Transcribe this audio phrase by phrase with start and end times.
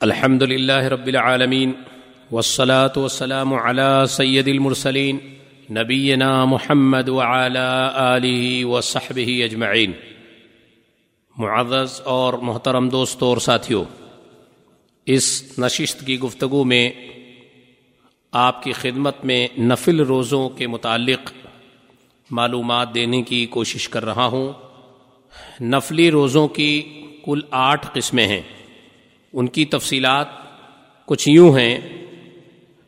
[0.00, 1.72] الحمد لله رب العالمين
[2.32, 5.18] والصلاة والسلام على سيد المرسلين
[5.70, 9.90] نبينا محمد وعلى آله وصحبه أجمعين.
[11.38, 13.84] معزز اور محترم دوستوں اور ساتھیوں
[15.06, 16.90] اس نشست کی گفتگو میں
[18.32, 21.32] آپ کی خدمت میں نفل روزوں کے متعلق
[22.30, 24.52] معلومات دینے کی کوشش کر رہا ہوں۔
[25.60, 28.57] نفلی روزوں کی کل آٹھ قسمیں ہیں۔
[29.32, 30.26] ان کی تفصیلات
[31.06, 31.78] کچھ یوں ہیں۔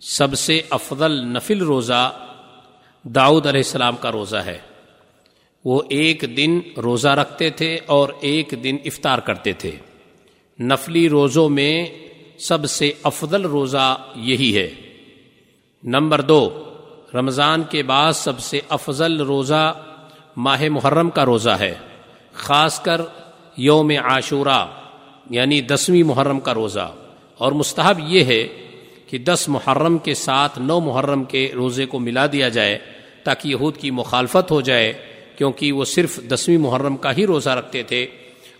[0.00, 2.12] سب سے افضل نفل روزہ
[3.02, 4.58] داؤد علیہ السلام کا روزہ ہے۔
[5.64, 9.70] وہ ایک دن روزہ رکھتے تھے اور ایک دن افطار کرتے تھے۔
[10.60, 11.86] نفلی روزوں میں
[12.38, 14.70] سب سے افضل روزہ یہی ہے۔
[15.84, 16.64] نمبر دو،
[17.14, 19.74] رمضان کے بعد سب سے افضل روزہ
[20.36, 21.74] ماہ محرم کا روزہ ہے،
[22.32, 23.00] خاص کر
[23.56, 24.66] یوم عاشورہ۔
[25.30, 26.94] یعنی دسویں محرم کا روزہ۔
[27.38, 28.48] اور مستحب یہ ہے
[29.06, 32.78] کہ دس محرم کے ساتھ نو محرم کے روزے کو ملا دیا جائے
[33.24, 34.92] تاکہ یہود کی مخالفت ہو جائے،
[35.38, 38.06] کیونکہ وہ صرف دسویں محرم کا ہی روزہ رکھتے تھے۔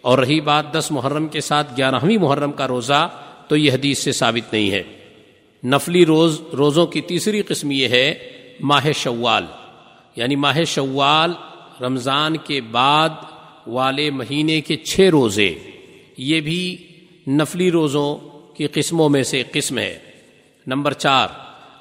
[0.00, 3.08] اور رہی بات دس محرم کے ساتھ گیارہویں محرم کا روزہ،
[3.48, 4.82] تو یہ حدیث سے ثابت نہیں ہے۔
[5.64, 8.14] نفلی روز، روزوں کی تیسری قسم یہ ہے،
[8.60, 9.44] ماہ شوال۔
[10.16, 11.32] یعنی ماہ شوال،
[11.84, 13.08] رمضان کے بعد
[13.66, 15.54] والے مہینے کے چھ روزے۔
[16.16, 16.86] یہ بھی
[17.28, 18.16] نفلی روزوں
[18.54, 19.98] کی قسموں میں سے قسم ہے۔
[20.66, 21.28] نمبر چار،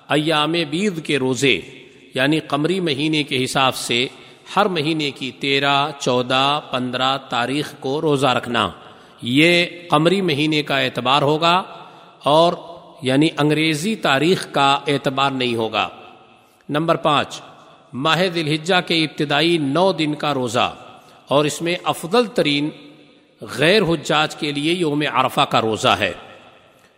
[0.09, 1.59] ایام بید کے روزے
[2.14, 4.08] یعنی قمری مہینے کے حساب سے
[4.55, 8.69] ہر مہینے کی تیرہ، چودہ، پندرہ تاریخ کو روزہ رکھنا۔
[9.22, 11.64] یہ قمری مہینے کا اعتبار ہوگا
[12.23, 12.53] اور
[13.02, 15.89] یعنی انگریزی تاریخ کا اعتبار نہیں ہوگا۔
[16.70, 17.42] نمبر پانچ،
[17.94, 20.75] ماہ دلحجہ کے ابتدائی نو دن کا روزہ
[21.27, 22.70] اور اس میں افضل ترین
[23.41, 26.14] غیر حجاج کے لیے یوم عرفہ کا روزہ ہے۔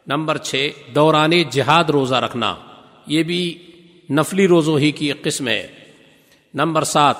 [0.07, 2.55] نمبر چھ، دوران جہاد روزہ رکھنا۔
[3.07, 3.71] یہ بھی
[4.11, 5.67] نفلی روزوں ہی کی ایک قسم ہے۔
[6.53, 7.15] نمبر سات،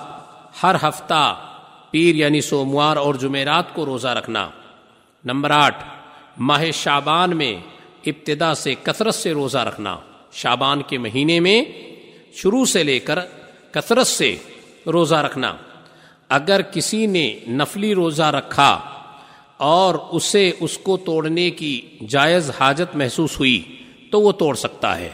[0.64, 1.50] ہر ہفتہ
[1.92, 4.50] پیر یعنی سوموار اور جمعرات کو روزہ رکھنا۔
[5.26, 5.84] نمبر آٹھ،
[6.38, 7.56] ماہ شابان میں
[8.06, 9.98] ابتدا سے کثرت سے روزہ رکھنا۔
[10.32, 11.66] شابان کے مہینے میں
[12.34, 13.20] شروع سے لے کر
[13.72, 14.36] کثرت سے
[14.88, 15.56] روزہ رکھنا۔
[16.30, 18.97] اگر کسی نے نفلی روزہ رکھا
[19.58, 23.62] اور اسے اس کو توڑنے کی جائز حاجت محسوس ہوئی
[24.12, 25.10] تو وہ توڑ سکتا ہے۔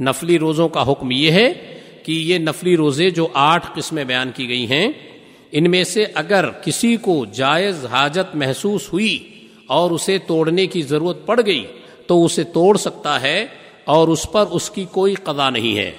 [0.00, 4.48] نفلی روزوں کا حکم یہ ہے کہ یہ نفلی روزے جو آٹھ قسمیں بیان کی
[4.48, 4.88] گئی ہیں،
[5.52, 9.18] ان میں سے اگر کسی کو جائز حاجت محسوس ہوئی
[9.66, 11.64] اور اسے توڑنے کی ضرورت پڑ گئی
[12.06, 13.46] تو اسے توڑ سکتا ہے
[13.84, 15.92] اور اس پر اس کی کوئی قضا نہیں ہے۔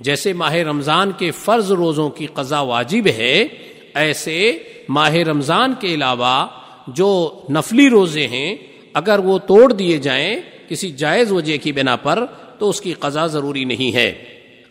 [0.00, 3.46] جیسے ماہ رمضان کے فرض روزوں کی قضا واجب ہے،
[3.94, 6.46] ایسے ماہ رمضان کے علاوہ
[6.86, 8.56] جو نفلی روزے ہیں،
[8.94, 10.36] اگر وہ توڑ دیے جائیں
[10.68, 12.24] کسی جائز وجہ کی بنا پر،
[12.58, 14.12] تو اس کی قضا ضروری نہیں ہے۔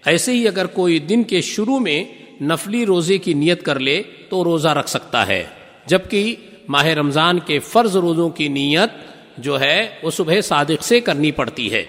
[0.06, 2.04] ایسے ہی اگر کوئی دن کے شروع میں
[2.42, 5.44] نفلی روزے کی نیت کر لے، تو روزہ رکھ سکتا ہے۔
[5.86, 6.36] جبکہ
[6.70, 8.90] ماہ رمضان کے فرض روزوں کی نیت
[9.38, 11.84] جو ہے، وہ صبح صادق سے کرنی پڑتی ہے۔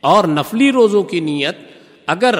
[0.00, 1.56] اور نفلی روزوں کی نیت
[2.06, 2.34] اگر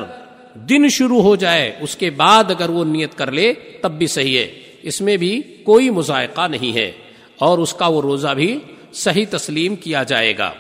[0.55, 4.39] دن شروع ہو جائے، اس کے بعد اگر وہ نیت کر لے، تب بھی صحیح
[4.39, 4.53] ہے۔
[4.83, 6.93] اس میں بھی کوئی مذائقہ نہیں ہے۔
[7.41, 8.59] اور اس کا وہ روزہ بھی
[8.93, 10.53] صحیح تسلیم کیا جائے گا۔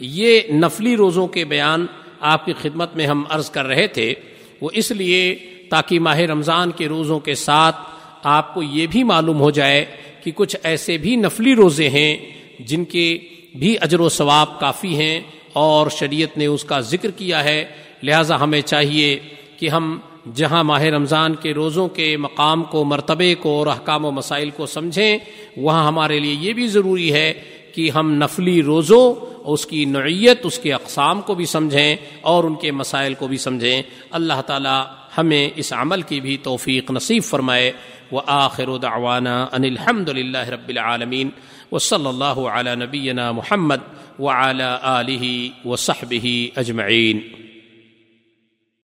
[0.00, 1.86] یہ نفلی روزوں کے بیان
[2.20, 4.14] آپ کی خدمت میں ہم عرض کر رہے تھے۔
[4.60, 5.34] وہ اس لیے
[5.70, 7.76] تاکہ ماہ رمضان کے روزوں کے ساتھ
[8.22, 9.84] آپ کو یہ بھی معلوم ہو جائے
[10.24, 12.16] کہ کچھ ایسے بھی نفلی روزے ہیں
[12.60, 13.18] جن کے
[13.54, 15.20] بھی اجر و ثواب کافی ہیں
[15.52, 17.64] اور شریعت نے اس کا ذکر کیا ہے۔
[18.02, 19.18] لہذا ہمیں چاہیے
[19.56, 20.00] کہ ہم
[20.34, 24.66] جہاں ماہ رمضان کے روزوں کے مقام کو، مرتبے کو اور احکام و مسائل کو
[24.66, 25.18] سمجھیں،
[25.56, 27.34] وہاں ہمارے لیے یہ بھی ضروری ہے
[27.74, 29.14] کہ ہم نفلی روزوں،
[29.44, 33.36] اس کی نوعیت، اس کے اقسام کو بھی سمجھیں اور ان کے مسائل کو بھی
[33.36, 34.82] سمجھیں۔ اللہ تعالی
[35.18, 37.72] ہمیں اس عمل کی بھی توفیق نصیب فرمائے۔
[38.10, 41.30] وہ آخر دعوانا ان الحمد للہ رب العالمین۔
[41.72, 43.76] و صلی اللہ علیہ نبینا محمد
[44.18, 46.14] و اعلیٰ علیہ و صحب
[46.56, 47.20] اجمعین۔